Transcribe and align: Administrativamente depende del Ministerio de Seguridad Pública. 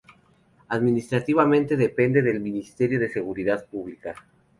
Administrativamente 0.69 1.77
depende 1.77 2.23
del 2.23 2.39
Ministerio 2.39 2.99
de 2.99 3.07
Seguridad 3.07 3.67
Pública. 3.67 4.15